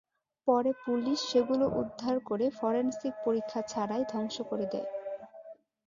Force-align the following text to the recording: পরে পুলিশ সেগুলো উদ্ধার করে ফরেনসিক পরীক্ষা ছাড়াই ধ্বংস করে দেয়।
পরে 0.47 0.71
পুলিশ 0.85 1.19
সেগুলো 1.31 1.65
উদ্ধার 1.81 2.15
করে 2.29 2.45
ফরেনসিক 2.59 3.13
পরীক্ষা 3.25 3.59
ছাড়াই 3.67 4.03
ধ্বংস 4.11 4.35
করে 4.49 4.65
দেয়। 4.73 4.87